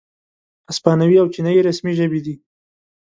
اسپانوي 0.71 1.15
او 1.21 1.27
چینایي 1.33 1.61
رسمي 1.67 1.93
ژبې 1.99 2.19
دي. 2.25 2.35